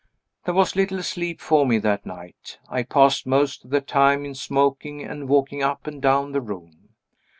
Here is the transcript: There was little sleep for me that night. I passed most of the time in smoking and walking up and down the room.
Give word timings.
There 0.45 0.55
was 0.55 0.75
little 0.75 1.03
sleep 1.03 1.39
for 1.39 1.67
me 1.67 1.77
that 1.77 2.07
night. 2.07 2.57
I 2.67 2.81
passed 2.81 3.27
most 3.27 3.63
of 3.65 3.69
the 3.69 3.81
time 3.81 4.25
in 4.25 4.33
smoking 4.33 5.03
and 5.03 5.29
walking 5.29 5.61
up 5.61 5.85
and 5.85 6.01
down 6.01 6.31
the 6.31 6.41
room. 6.41 6.89